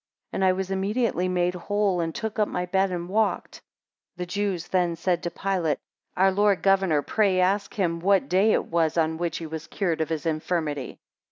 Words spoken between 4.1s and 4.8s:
17 The Jews